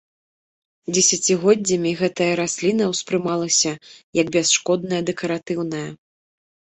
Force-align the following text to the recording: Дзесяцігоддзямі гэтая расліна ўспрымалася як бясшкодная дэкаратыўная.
Дзесяцігоддзямі 0.93 1.91
гэтая 1.99 2.29
расліна 2.39 2.87
ўспрымалася 2.93 3.73
як 4.21 4.27
бясшкодная 4.37 5.01
дэкаратыўная. 5.11 5.83